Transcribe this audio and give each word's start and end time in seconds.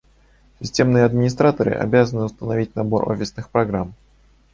Системные 0.59 1.05
администраторы 1.05 1.73
обязаны 1.73 2.23
установить 2.23 2.75
набор 2.75 3.07
офисных 3.11 3.51
программ 3.51 3.93